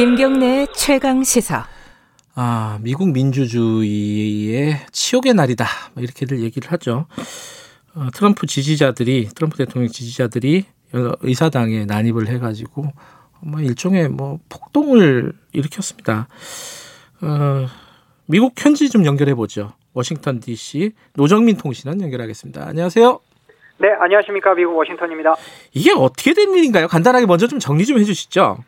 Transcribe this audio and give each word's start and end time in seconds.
김경래 0.00 0.64
최강 0.74 1.22
시사. 1.22 1.66
아, 2.34 2.78
미국 2.80 3.12
민주주의의 3.12 4.76
치욕의 4.92 5.34
날이다. 5.34 5.66
뭐 5.92 6.02
이렇게들 6.02 6.40
얘기를 6.40 6.72
하죠. 6.72 7.04
어, 7.94 8.08
트럼프 8.14 8.46
지지자들이, 8.46 9.28
트럼프 9.34 9.58
대통령 9.58 9.90
지지자들이 9.92 10.64
의사당에 11.20 11.84
난입을 11.84 12.28
해가지고, 12.28 12.86
뭐 13.42 13.60
일종의 13.60 14.08
뭐 14.08 14.38
폭동을 14.48 15.34
일으켰습니다. 15.52 16.28
어, 17.20 17.66
미국 18.24 18.54
현지 18.56 18.88
좀 18.88 19.04
연결해 19.04 19.34
보죠. 19.34 19.74
워싱턴 19.92 20.40
DC 20.40 20.92
노정민 21.12 21.58
통신원 21.58 22.00
연결하겠습니다. 22.00 22.66
안녕하세요. 22.66 23.20
네, 23.76 23.88
안녕하십니까. 24.00 24.54
미국 24.54 24.78
워싱턴입니다. 24.78 25.34
이게 25.74 25.92
어떻게 25.94 26.32
된 26.32 26.54
일인가요? 26.54 26.88
간단하게 26.88 27.26
먼저 27.26 27.46
좀 27.46 27.58
정리 27.58 27.84
좀 27.84 27.98
해주시죠. 27.98 28.64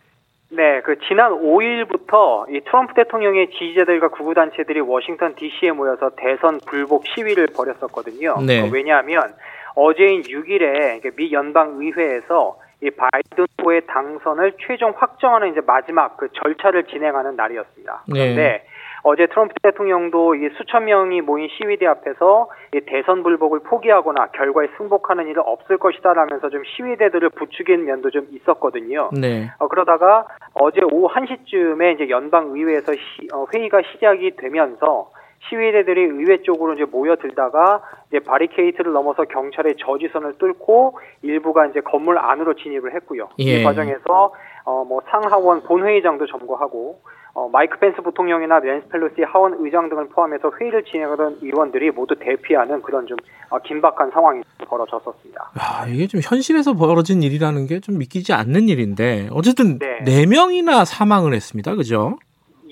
네, 0.54 0.82
그 0.82 0.98
지난 1.08 1.32
5일부터 1.32 2.44
이 2.54 2.60
트럼프 2.60 2.92
대통령의 2.94 3.48
지지자들과 3.50 4.08
구구 4.08 4.34
단체들이 4.34 4.80
워싱턴 4.80 5.34
D.C.에 5.34 5.72
모여서 5.72 6.10
대선 6.16 6.60
불복 6.66 7.06
시위를 7.06 7.48
벌였었거든요. 7.56 8.36
네. 8.46 8.60
어, 8.60 8.68
왜냐하면 8.70 9.34
어제인 9.74 10.22
6일에 10.22 11.16
미 11.16 11.32
연방 11.32 11.76
의회에서 11.80 12.58
이 12.82 12.90
바이든 12.90 13.46
후보의 13.56 13.86
당선을 13.86 14.54
최종 14.66 14.92
확정하는 14.94 15.52
이제 15.52 15.62
마지막 15.66 16.18
그 16.18 16.28
절차를 16.32 16.84
진행하는 16.84 17.34
날이었습니다. 17.36 18.02
네. 18.08 18.12
그런데 18.12 18.66
어제 19.04 19.26
트럼프 19.26 19.54
대통령도 19.62 20.36
이 20.36 20.48
수천 20.56 20.84
명이 20.84 21.22
모인 21.22 21.48
시위대 21.48 21.86
앞에서 21.86 22.48
이 22.74 22.80
대선 22.86 23.22
불복을 23.22 23.60
포기하거나 23.60 24.28
결과에 24.28 24.68
승복하는 24.76 25.26
일은 25.28 25.42
없을 25.44 25.78
것이다라면서 25.78 26.50
좀 26.50 26.62
시위대들을 26.64 27.30
부추긴 27.30 27.84
면도 27.84 28.10
좀 28.10 28.28
있었거든요. 28.30 29.10
네. 29.12 29.50
어, 29.58 29.68
그러다가 29.68 30.26
어제 30.54 30.80
오후 30.82 31.08
1시쯤에 31.08 31.94
이제 31.94 32.08
연방 32.10 32.50
의회에서 32.54 32.92
시, 32.92 33.28
어, 33.32 33.46
회의가 33.52 33.82
시작이 33.92 34.36
되면서 34.36 35.10
시위대들이 35.48 36.00
의회 36.00 36.42
쪽으로 36.42 36.74
이제 36.74 36.84
모여들다가 36.84 37.82
이제 38.08 38.20
바리케이트를 38.20 38.92
넘어서 38.92 39.24
경찰의 39.24 39.74
저지선을 39.78 40.38
뚫고 40.38 40.98
일부가 41.22 41.66
이제 41.66 41.80
건물 41.80 42.18
안으로 42.18 42.54
진입을 42.54 42.94
했고요. 42.94 43.28
예. 43.40 43.60
이 43.60 43.64
과정에서 43.64 44.32
어, 44.64 44.84
뭐 44.84 45.02
상하원 45.10 45.62
본회의장도 45.64 46.26
점거하고 46.26 47.00
어, 47.34 47.48
마이크 47.48 47.78
펜스 47.78 48.02
부통령이나 48.02 48.60
낸스 48.60 48.88
펠로시 48.88 49.22
하원 49.22 49.56
의장 49.58 49.88
등을 49.88 50.08
포함해서 50.08 50.50
회의를 50.60 50.84
진행하던 50.84 51.38
의원들이 51.42 51.90
모두 51.90 52.14
대피하는 52.18 52.82
그런 52.82 53.06
좀 53.06 53.16
어, 53.48 53.58
긴박한 53.58 54.10
상황이 54.10 54.42
벌어졌었습니다. 54.66 55.50
아, 55.54 55.86
이게 55.88 56.06
좀 56.06 56.20
현실에서 56.22 56.74
벌어진 56.74 57.22
일이라는 57.22 57.66
게 57.66 57.80
좀 57.82 57.98
믿기지 57.98 58.32
않는 58.32 58.68
일인데 58.68 59.28
어쨌든 59.32 59.78
네. 59.78 60.04
네 60.04 60.26
명이나 60.26 60.84
사망을 60.84 61.32
했습니다. 61.34 61.74
그죠? 61.74 62.16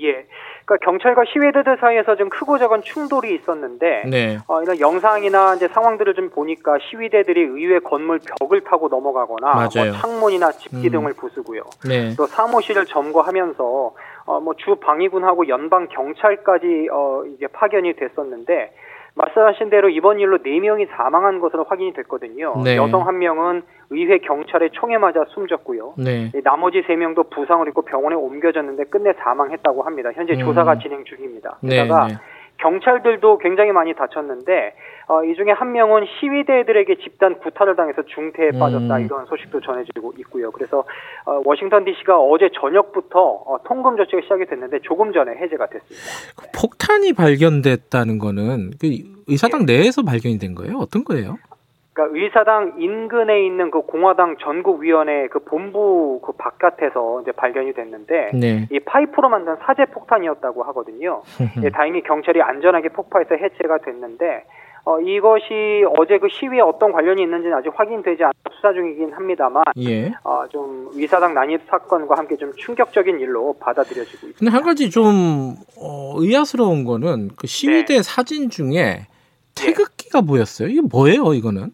예. 0.00 0.24
그러니까 0.64 0.84
경찰과 0.84 1.22
시위대들 1.32 1.78
사이에서 1.80 2.14
좀 2.14 2.28
크고 2.28 2.58
작은 2.58 2.82
충돌이 2.82 3.34
있었는데 3.34 4.04
네. 4.08 4.38
어, 4.46 4.62
이런 4.62 4.78
영상이나 4.78 5.56
이제 5.56 5.66
상황들을 5.66 6.14
좀 6.14 6.30
보니까 6.30 6.76
시위대들이 6.88 7.40
의회 7.40 7.80
건물 7.80 8.20
벽을 8.38 8.60
타고 8.60 8.88
넘어가거나. 8.88 9.54
뭐 9.54 9.68
창문이나 9.68 10.52
집기 10.52 10.86
음. 10.86 10.92
등을 10.92 11.14
부수고요. 11.14 11.62
네. 11.88 12.14
또 12.16 12.26
사무실을 12.26 12.86
점거하면서 12.86 13.94
어, 14.30 14.40
뭐 14.40 14.54
주 14.54 14.76
방위군하고 14.76 15.48
연방 15.48 15.88
경찰까지 15.88 16.88
어, 16.92 17.22
이제 17.34 17.46
파견이 17.48 17.94
됐었는데 17.94 18.72
말씀하신 19.14 19.70
대로 19.70 19.88
이번 19.88 20.20
일로 20.20 20.38
네 20.42 20.60
명이 20.60 20.86
사망한 20.86 21.40
것으로 21.40 21.64
확인이 21.64 21.92
됐거든요. 21.94 22.54
네. 22.62 22.76
여성 22.76 23.06
한 23.08 23.18
명은 23.18 23.62
의회 23.90 24.18
경찰의 24.18 24.70
총에 24.72 24.98
맞아 24.98 25.24
숨졌고요. 25.30 25.94
네. 25.98 26.30
이 26.34 26.40
나머지 26.44 26.82
세 26.86 26.94
명도 26.94 27.24
부상을 27.24 27.66
입고 27.68 27.82
병원에 27.82 28.14
옮겨졌는데 28.14 28.84
끝내 28.84 29.12
사망했다고 29.14 29.82
합니다. 29.82 30.10
현재 30.14 30.34
음. 30.34 30.38
조사가 30.40 30.78
진행 30.78 31.04
중입니다. 31.04 31.58
네. 31.62 31.82
게다가 31.82 32.06
네. 32.06 32.14
경찰들도 32.58 33.38
굉장히 33.38 33.72
많이 33.72 33.94
다쳤는데 33.94 34.74
어, 35.10 35.24
이 35.24 35.34
중에 35.34 35.50
한 35.50 35.72
명은 35.72 36.06
시위대들에게 36.06 36.98
집단 37.02 37.40
구타를 37.40 37.74
당해서 37.74 38.02
중태에 38.02 38.50
음. 38.54 38.60
빠졌다 38.60 39.00
이런 39.00 39.26
소식도 39.26 39.60
전해지고 39.60 40.12
있고요. 40.18 40.52
그래서 40.52 40.84
어, 41.26 41.42
워싱턴 41.44 41.84
D.C.가 41.84 42.16
어제 42.20 42.48
저녁부터 42.54 43.18
어, 43.20 43.58
통금 43.64 43.96
조치가 43.96 44.22
시작이 44.22 44.46
됐는데 44.46 44.78
조금 44.82 45.12
전에 45.12 45.32
해제가 45.32 45.66
됐습니다. 45.66 45.96
그 46.36 46.46
폭탄이 46.54 47.12
발견됐다는 47.14 48.18
거는 48.20 48.70
그 48.80 48.86
의사당 49.26 49.62
예. 49.62 49.72
내에서 49.72 50.04
발견이 50.04 50.38
된 50.38 50.54
거예요? 50.54 50.76
어떤 50.76 51.02
거예요? 51.02 51.38
그러니까 51.92 52.16
의사당 52.16 52.74
인근에 52.78 53.44
있는 53.44 53.72
그 53.72 53.80
공화당 53.82 54.36
전국위원회 54.36 55.26
그 55.26 55.40
본부 55.40 56.20
그 56.24 56.30
바깥에서 56.38 57.22
이제 57.22 57.32
발견이 57.32 57.72
됐는데 57.72 58.30
네. 58.32 58.68
이 58.70 58.78
파이프로 58.78 59.28
만든 59.28 59.56
사제 59.64 59.86
폭탄이었다고 59.86 60.62
하거든요. 60.62 61.22
예, 61.64 61.70
다행히 61.70 62.00
경찰이 62.02 62.40
안전하게 62.40 62.90
폭파해서 62.90 63.34
해체가 63.34 63.78
됐는데 63.78 64.44
어, 64.84 64.98
이것이 65.00 65.84
어제 65.98 66.18
그 66.18 66.28
시위에 66.28 66.60
어떤 66.60 66.92
관련이 66.92 67.22
있는지는 67.22 67.56
아직 67.56 67.70
확인되지 67.74 68.22
않아 68.22 68.32
수사 68.52 68.72
중이긴 68.72 69.12
합니다만 69.12 69.62
예. 69.78 70.12
어, 70.24 70.44
좀 70.50 70.90
의사당 70.94 71.34
난입 71.34 71.62
사건과 71.68 72.16
함께 72.16 72.36
좀 72.36 72.52
충격적인 72.56 73.20
일로 73.20 73.54
받아들여지고 73.60 74.28
있습니다. 74.28 74.38
근데 74.38 74.50
한 74.50 74.62
가지 74.62 74.90
좀 74.90 75.56
어, 75.76 76.14
의아스러운 76.16 76.84
거는 76.84 77.30
그 77.36 77.46
시위대 77.46 77.96
네. 77.96 78.02
사진 78.02 78.50
중에 78.50 79.06
태극기가 79.54 80.22
보였어요. 80.22 80.68
이게 80.68 80.80
뭐예요, 80.80 81.34
이거는? 81.34 81.72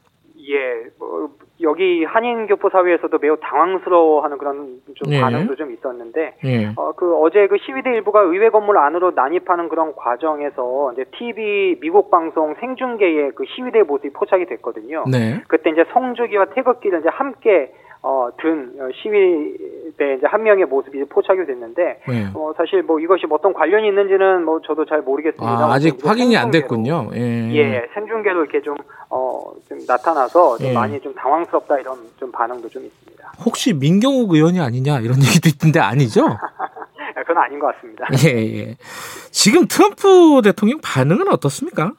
여기 1.67 2.05
한인 2.05 2.47
교포 2.47 2.71
사회에서도 2.71 3.19
매우 3.19 3.37
당황스러워하는 3.41 4.39
그런 4.39 4.79
좀 4.95 5.13
예. 5.13 5.21
반응도 5.21 5.57
좀 5.57 5.73
있었는데 5.73 6.37
예. 6.45 6.67
어, 6.77 6.93
그 6.93 7.17
어제 7.17 7.49
그 7.49 7.59
시위대 7.59 7.91
일부가 7.91 8.21
의회 8.21 8.51
건물 8.51 8.79
안으로 8.79 9.11
난입하는 9.11 9.69
그런 9.69 9.95
과정에서 9.97 10.93
이제 10.93 11.05
TV 11.19 11.81
미국 11.81 12.11
방송 12.11 12.55
생중계에 12.61 13.31
그 13.35 13.45
시위대 13.55 13.83
모습이 13.83 14.11
포착이 14.13 14.47
됐거든요. 14.47 15.05
네. 15.11 15.43
그때 15.49 15.71
이제 15.71 15.85
성주기와 15.93 16.47
태극기를 16.55 17.01
이제 17.01 17.09
함께 17.11 17.73
어, 18.03 18.29
든 18.39 18.73
어, 18.79 18.89
시위 19.03 19.57
대 19.97 20.15
이제 20.15 20.27
한 20.27 20.43
명의 20.43 20.65
모습이 20.67 21.05
포착이 21.07 21.47
됐는데 21.47 22.01
네. 22.07 22.27
어, 22.35 22.53
사실 22.57 22.83
뭐 22.83 23.01
이것이 23.01 23.27
뭐 23.27 23.39
어떤 23.39 23.55
관련이 23.55 23.89
있는지는 23.89 24.45
뭐 24.45 24.61
저도 24.61 24.85
잘 24.85 25.01
모르겠습니다. 25.01 25.47
아, 25.51 25.73
아직 25.73 25.95
이제 25.95 26.07
확인이 26.07 26.37
안 26.37 26.51
생중계로- 26.51 26.53
됐군요. 26.53 27.11
예. 27.15 27.55
예, 27.55 27.87
생중계로 27.95 28.43
이렇게 28.45 28.61
좀, 28.61 28.77
어, 29.09 29.41
좀 29.69 29.79
나타나서 29.87 30.59
좀 30.59 30.67
예. 30.67 30.73
많이 30.75 31.01
좀 31.01 31.15
당황스럽다 31.15 31.79
이런 31.79 31.99
좀 32.19 32.31
반응도 32.31 32.69
좀 32.69 32.85
있습니다. 32.85 33.33
혹시 33.45 33.73
민경욱 33.73 34.33
의원이 34.35 34.61
아니냐 34.61 35.01
이런 35.01 35.17
얘기도 35.25 35.49
있던데 35.49 35.81
아니죠? 35.81 36.27
아, 36.27 36.37
그건 37.27 37.39
아닌 37.39 37.59
것 37.59 37.75
같습니다. 37.77 38.07
예, 38.25 38.59
예. 38.59 38.77
지금 39.31 39.67
트럼프 39.67 40.43
대통령 40.45 40.79
반응은 40.83 41.29
어떻습니까? 41.33 41.93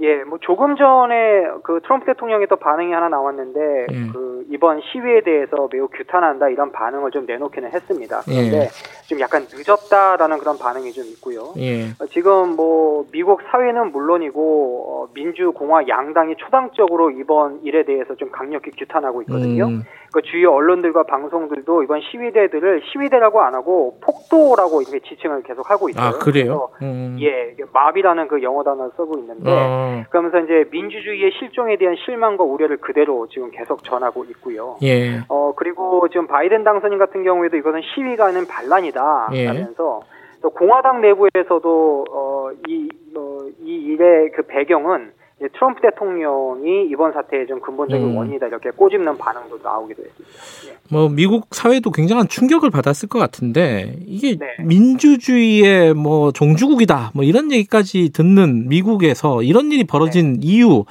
예, 0.00 0.24
뭐 0.24 0.38
조금 0.40 0.76
전에 0.76 1.46
그 1.62 1.80
트럼프 1.82 2.04
대통령의 2.06 2.46
또 2.48 2.56
반응이 2.56 2.92
하나 2.92 3.08
나왔는데 3.08 3.86
예. 3.90 4.12
그 4.12 4.44
이번 4.50 4.82
시위에 4.82 5.22
대해서 5.22 5.68
매우 5.72 5.88
규탄한다 5.88 6.50
이런 6.50 6.70
반응을 6.70 7.10
좀 7.12 7.24
내놓기는 7.26 7.72
했습니다. 7.72 8.20
그런데 8.26 8.56
예. 8.64 8.68
좀 9.06 9.20
약간 9.20 9.46
늦었다라는 9.50 10.38
그런 10.38 10.58
반응이 10.58 10.92
좀 10.92 11.04
있고요. 11.06 11.52
예. 11.58 11.86
어, 12.00 12.06
지금 12.12 12.56
뭐 12.56 13.06
미국 13.12 13.40
사회는 13.50 13.92
물론이고 13.92 14.84
어, 14.88 15.08
민주공화 15.14 15.86
양당이 15.86 16.34
초당적으로 16.36 17.10
이번 17.10 17.60
일에 17.62 17.84
대해서 17.84 18.14
좀 18.16 18.30
강력히 18.30 18.70
규탄하고 18.72 19.22
있거든요. 19.22 19.66
음, 19.66 19.84
그 20.12 20.22
주요 20.22 20.52
언론들과 20.52 21.04
방송들도 21.04 21.84
이번 21.84 22.00
시위대들을 22.00 22.82
시위대라고 22.92 23.42
안 23.42 23.54
하고 23.54 23.98
폭도라고 24.00 24.82
이렇게 24.82 24.98
지칭을 25.00 25.42
계속 25.44 25.70
하고 25.70 25.88
있어요. 25.88 26.04
아, 26.04 26.18
그래요? 26.18 26.70
음. 26.82 27.16
예, 27.20 27.54
마비라는 27.72 28.26
그 28.28 28.42
영어 28.42 28.64
단어를 28.64 28.90
쓰고 28.96 29.18
있는데 29.18 29.50
어, 29.50 30.04
그러면서 30.10 30.40
이제 30.40 30.64
민주주의의 30.70 31.32
실종에 31.38 31.76
대한 31.76 31.94
실망과 32.04 32.42
우려를 32.42 32.78
그대로 32.78 33.28
지금 33.28 33.50
계속 33.52 33.84
전하고 33.84 34.24
있고요. 34.24 34.78
예. 34.82 35.20
어 35.28 35.52
그리고 35.56 36.08
지금 36.08 36.26
바이든 36.26 36.64
당선인 36.64 36.98
같은 36.98 37.22
경우에도 37.22 37.56
이것은 37.56 37.82
시위가 37.94 38.26
아닌 38.26 38.46
반란이다 38.46 38.95
예. 39.32 39.46
라면서 39.46 40.02
또 40.42 40.50
공화당 40.50 41.00
내부에서도 41.00 42.04
어 42.10 42.36
이 42.68 42.88
어, 43.14 43.38
이 43.64 43.70
일의 43.70 44.30
그 44.34 44.42
배경은 44.42 45.12
이제 45.38 45.48
트럼프 45.54 45.80
대통령이 45.82 46.86
이번 46.90 47.12
사태의 47.12 47.46
좀 47.46 47.60
근본적인 47.60 48.06
음. 48.06 48.16
원인이다 48.16 48.46
이렇게 48.46 48.70
꼬집는 48.70 49.18
반응도 49.18 49.58
나오기도 49.62 50.02
했습니다. 50.02 50.80
뭐 50.90 51.08
미국 51.08 51.48
사회도 51.50 51.90
굉장한 51.90 52.28
충격을 52.28 52.70
받았을 52.70 53.08
것 53.08 53.18
같은데 53.18 53.96
이게 54.06 54.36
네. 54.38 54.56
민주주의의 54.64 55.94
뭐 55.94 56.32
종주국이다 56.32 57.12
뭐 57.14 57.24
이런 57.24 57.52
얘기까지 57.52 58.12
듣는 58.12 58.68
미국에서 58.68 59.42
이런 59.42 59.72
일이 59.72 59.84
벌어진 59.84 60.38
이유 60.42 60.84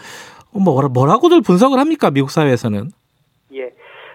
뭐 0.51 0.87
뭐라고들 0.87 1.41
분석을 1.41 1.79
합니까 1.79 2.11
미국 2.11 2.29
사회에서는 2.29 2.89
예, 3.53 3.71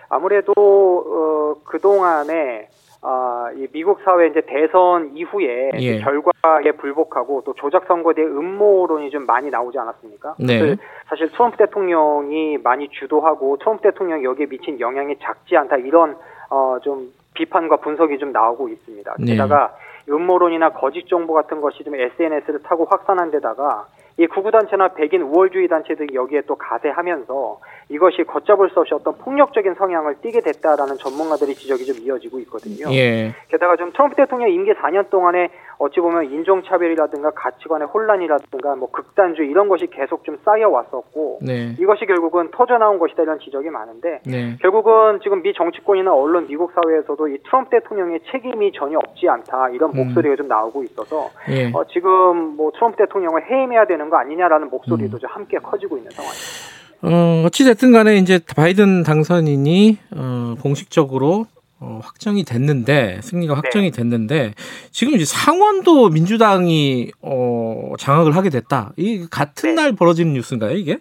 아무래도 0.09 0.53
어, 0.57 1.61
그 1.65 1.79
동안에 1.81 2.69
아, 3.03 3.51
이 3.57 3.67
미국 3.73 4.01
사회 4.05 4.27
이제 4.27 4.43
대선 4.43 5.13
이후에 5.15 5.71
예. 5.79 5.99
그 5.99 6.05
결과에 6.05 6.73
불복하고 6.73 7.43
또 7.47 7.55
조작 7.55 7.87
선거에 7.87 8.15
대해 8.15 8.27
음모론이 8.27 9.11
좀 9.11 9.25
많이 9.25 9.49
나오지 9.49 9.79
않았습니까? 9.79 10.35
네. 10.39 10.77
사실 11.09 11.31
트럼프 11.31 11.57
대통령이 11.57 12.59
많이 12.59 12.89
주도하고 12.91 13.57
트럼프 13.57 13.83
대통령이 13.83 14.25
여기에 14.25 14.47
미친 14.47 14.79
영향이 14.79 15.17
작지 15.21 15.57
않다 15.57 15.77
이런 15.77 16.17
어, 16.51 16.79
좀 16.83 17.11
비판과 17.35 17.79
분석이 17.79 18.19
좀 18.19 18.33
나오고 18.33 18.69
있습니다. 18.69 19.15
네. 19.19 19.33
게다가 19.33 19.75
음모론이나 20.09 20.71
거짓 20.71 21.09
정보 21.09 21.33
같은 21.33 21.63
것이 21.63 21.83
좀 21.85 21.95
SNS를 21.95 22.63
타고 22.63 22.87
확산한 22.91 23.31
데다가 23.31 23.87
이 24.19 24.27
구구단체나 24.27 24.89
백인 24.89 25.23
우월주의 25.23 25.69
단체들이 25.69 26.15
여기에 26.15 26.43
또 26.43 26.57
가세하면서 26.57 27.61
이것이 27.91 28.23
걷잡을 28.23 28.71
수 28.71 28.81
없이 28.81 28.95
어떤 28.95 29.19
폭력적인 29.19 29.75
성향을 29.75 30.21
띠게 30.23 30.41
됐다라는 30.41 30.97
전문가들의 30.99 31.55
지적이 31.57 31.85
좀 31.87 31.97
이어지고 31.99 32.39
있거든요. 32.41 32.89
예. 32.95 33.35
게다가 33.49 33.77
좀 33.77 33.93
트럼프 33.93 34.15
대통령 34.15 34.49
임기 34.49 34.73
4년 34.75 35.11
동안에 35.11 35.51
어찌 35.79 35.99
보면 35.99 36.27
인종차별이라든가 36.27 37.31
가치관의 37.31 37.89
혼란이라든가 37.89 38.77
뭐 38.77 38.91
극단주의 38.91 39.51
이런 39.51 39.69
것이 39.69 39.89
계속 39.89 40.25
좀 40.25 40.39
쌓여왔었고 40.45 41.41
네. 41.43 41.75
이것이 41.81 42.07
결국은 42.07 42.51
터져나온 42.53 42.99
것이다 42.99 43.25
이런 43.25 43.41
지적이 43.41 43.71
많은데 43.71 44.21
네. 44.25 44.57
결국은 44.61 45.19
지금 45.23 45.43
미 45.43 45.53
정치권이나 45.53 46.15
언론, 46.15 46.47
미국 46.47 46.73
사회에서도 46.73 47.29
이 47.29 47.39
트럼프 47.45 47.71
대통령의 47.71 48.21
책임이 48.31 48.73
전혀 48.73 48.99
없지 48.99 49.29
않다 49.29 49.71
이런 49.71 49.91
음. 49.91 50.05
목소리가 50.05 50.37
좀 50.37 50.47
나오고 50.47 50.85
있어서 50.85 51.31
예. 51.49 51.73
어, 51.75 51.85
지금 51.91 52.57
뭐 52.57 52.71
트럼프 52.73 52.97
대통령을 52.99 53.51
해임해야 53.51 53.87
되는 53.87 54.11
거 54.11 54.17
아니냐라는 54.19 54.71
목소리도 54.71 55.17
음. 55.17 55.19
좀 55.19 55.31
함께 55.31 55.59
커지고 55.59 55.97
있는 55.97 56.11
상황입니다. 56.13 56.80
어, 57.03 57.45
어찌됐든 57.47 57.93
간에 57.93 58.17
이제 58.17 58.41
바이든 58.57 59.05
당선인이, 59.05 59.99
어, 60.17 60.55
공식적으로, 60.63 61.47
어, 61.81 62.01
확정이 62.03 62.45
됐는데, 62.45 63.21
승리가 63.23 63.55
확정이 63.55 63.91
됐는데, 63.91 64.53
지금 64.91 65.15
이제 65.15 65.25
상원도 65.25 66.11
민주당이, 66.11 67.11
어, 67.23 67.93
장악을 67.99 68.37
하게 68.37 68.51
됐다. 68.51 68.93
이 68.97 69.27
같은 69.31 69.75
네. 69.75 69.83
날 69.83 69.93
벌어지는 69.93 70.35
뉴스인가요, 70.35 70.73
이게? 70.73 70.99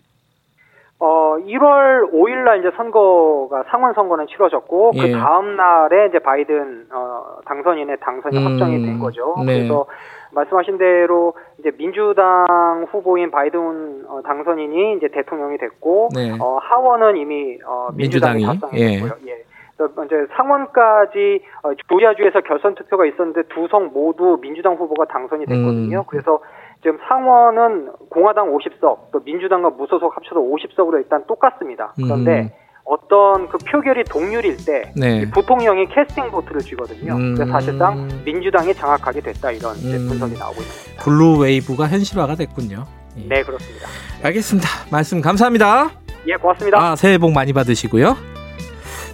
어, 1.02 1.38
1월 1.48 2.12
5일 2.12 2.44
날 2.44 2.60
이제 2.60 2.72
선거가 2.76 3.64
상원 3.70 3.94
선거는 3.94 4.28
치러졌고 4.28 4.92
예. 4.96 5.02
그 5.02 5.12
다음 5.18 5.56
날에 5.56 6.08
이제 6.10 6.20
바이든 6.20 6.88
어, 6.92 7.38
당선인의 7.46 7.98
당선이 8.02 8.38
음, 8.38 8.46
확정이 8.46 8.86
된 8.86 9.00
거죠. 9.00 9.34
네. 9.46 9.60
그래서 9.60 9.86
말씀하신 10.32 10.78
대로 10.78 11.34
이제 11.60 11.72
민주당 11.72 12.88
후보인 12.92 13.32
바이든 13.32 14.06
어, 14.08 14.22
당선인이 14.24 14.98
이제 14.98 15.08
대통령이 15.08 15.58
됐고 15.58 16.10
네. 16.14 16.32
어, 16.40 16.58
하원은 16.62 17.18
이미 17.18 17.58
어, 17.66 17.90
민주당이, 17.94 18.46
답상했고요. 18.46 19.12
예. 19.28 19.44
그래서 19.78 20.04
이제 20.06 20.28
상원까지 20.36 21.42
어, 21.64 21.72
조지아주에서 21.88 22.42
결선 22.42 22.76
투표가 22.76 23.06
있었는데 23.06 23.44
두 23.50 23.68
성 23.70 23.92
모두 23.94 24.38
민주당 24.42 24.74
후보가 24.76 25.06
당선이 25.06 25.46
됐거든요. 25.46 26.00
음. 26.00 26.04
그래서 26.08 26.40
지금 26.82 26.98
상원은 27.08 27.92
공화당 28.10 28.54
50석, 28.56 29.12
또 29.12 29.20
민주당과 29.24 29.72
무소속 29.72 30.16
합쳐서 30.16 30.40
50석으로 30.40 30.96
일단 30.96 31.26
똑같습니다. 31.28 31.94
그런데 31.96 32.42
음. 32.42 32.50
어떤 32.90 33.48
그 33.50 33.58
표결이 33.60 34.04
동률일 34.06 34.58
때 34.66 34.92
네. 34.96 35.22
이 35.22 35.30
부통령이 35.30 35.86
캐스팅 35.90 36.32
보트를 36.32 36.60
쥐거든요. 36.62 37.14
음. 37.14 37.36
그래서 37.36 37.52
사실상 37.52 38.10
민주당이 38.26 38.74
장악하게 38.74 39.22
됐다 39.22 39.52
이런 39.52 39.76
음. 39.76 40.08
분석이 40.08 40.34
나오고 40.40 40.60
있습니다. 40.60 41.04
블루 41.04 41.38
웨이브가 41.38 41.88
현실화가 41.88 42.34
됐군요. 42.34 42.86
예. 43.18 43.28
네, 43.28 43.44
그렇습니다. 43.44 43.88
알겠습니다. 44.24 44.68
말씀 44.92 45.22
감사합니다. 45.22 45.92
예, 46.28 46.34
고맙습니다. 46.36 46.80
아, 46.80 46.96
새해 46.96 47.20
복 47.20 47.32
많이 47.32 47.54
받으시고요. 47.54 48.18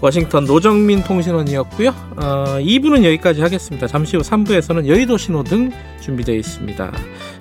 워싱턴 0.01 0.45
노정민 0.45 1.03
통신원이었고요. 1.03 1.89
어, 1.89 2.45
2부는 2.59 3.03
여기까지 3.03 3.41
하겠습니다. 3.41 3.87
잠시 3.87 4.15
후 4.15 4.23
3부에서는 4.23 4.87
여의도 4.87 5.17
신호등 5.17 5.71
준비되어 5.99 6.35
있습니다. 6.35 6.91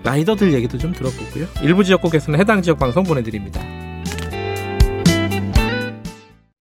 라이더들 0.02 0.52
얘기도 0.52 0.78
좀 0.78 0.92
들어보고요. 0.92 1.46
일부 1.62 1.84
지역국에서는 1.84 2.40
해당 2.40 2.60
지역 2.62 2.78
방송 2.78 3.04
보내드립니다. 3.04 3.60